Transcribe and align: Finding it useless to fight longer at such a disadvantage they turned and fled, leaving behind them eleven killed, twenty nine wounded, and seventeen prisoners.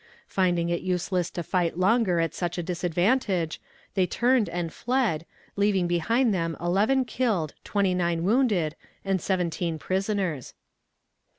Finding 0.25 0.69
it 0.69 0.81
useless 0.81 1.29
to 1.29 1.43
fight 1.43 1.77
longer 1.77 2.19
at 2.19 2.33
such 2.33 2.57
a 2.57 2.63
disadvantage 2.63 3.61
they 3.93 4.07
turned 4.07 4.49
and 4.49 4.73
fled, 4.73 5.27
leaving 5.55 5.85
behind 5.85 6.33
them 6.33 6.57
eleven 6.59 7.05
killed, 7.05 7.53
twenty 7.63 7.93
nine 7.93 8.23
wounded, 8.23 8.75
and 9.05 9.21
seventeen 9.21 9.77
prisoners. 9.77 10.55